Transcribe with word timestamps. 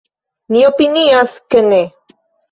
Mi 0.53 0.61
opinias, 0.69 1.35
ke 1.55 1.61
ne. 1.67 1.83